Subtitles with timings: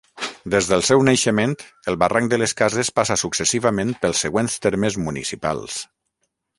[0.53, 1.53] Des del seu naixement,
[1.93, 5.83] el Barranc de les Cases passa successivament pels següents termes municipals.